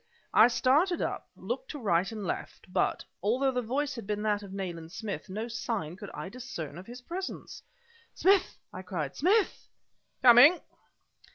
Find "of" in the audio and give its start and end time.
4.41-4.51, 6.79-6.87